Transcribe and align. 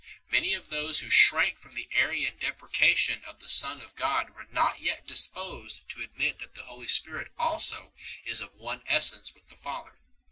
Many 0.31 0.55
of 0.55 0.69
those 0.71 1.01
who 1.01 1.11
shrank 1.11 1.59
from 1.59 1.75
the 1.75 1.87
Arian 1.91 2.35
depreciation 2.39 3.23
of 3.23 3.37
the 3.39 3.47
Son 3.47 3.81
of 3.81 3.95
God 3.95 4.31
were 4.31 4.45
yet 4.51 4.51
not 4.51 5.05
disposed 5.05 5.87
to 5.89 6.01
admit 6.01 6.39
that 6.39 6.55
the 6.55 6.63
Holy 6.63 6.87
Spirit 6.87 7.31
also 7.37 7.93
is 8.25 8.41
of 8.41 8.55
one 8.55 8.81
essence 8.87 9.31
with 9.35 9.49
the 9.49 9.55
Father. 9.55 9.99